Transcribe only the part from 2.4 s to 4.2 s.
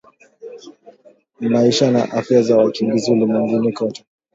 za wakimbizi ulimwenguni kote